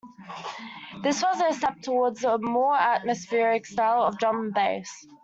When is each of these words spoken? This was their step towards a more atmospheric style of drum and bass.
This 1.03 1.21
was 1.21 1.37
their 1.37 1.53
step 1.53 1.79
towards 1.83 2.23
a 2.23 2.39
more 2.39 2.75
atmospheric 2.75 3.67
style 3.67 4.01
of 4.01 4.17
drum 4.17 4.45
and 4.45 4.51
bass. 4.55 5.05